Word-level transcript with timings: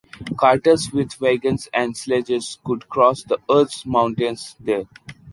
Carters 0.35 0.89
with 0.91 1.21
wagons 1.21 1.67
and 1.75 1.95
sledges 1.95 2.57
could 2.65 2.89
cross 2.89 3.21
the 3.21 3.37
Erz 3.51 3.85
Mountains 3.85 4.55
there. 4.59 4.85